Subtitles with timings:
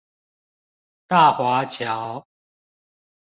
[1.05, 2.25] 大華橋